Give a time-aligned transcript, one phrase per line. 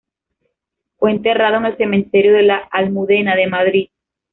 [0.97, 3.89] Fue enterrado en el cementerio de la Almudena de Madrid.